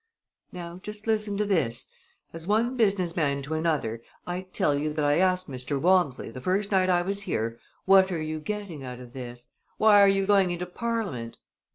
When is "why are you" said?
9.77-10.25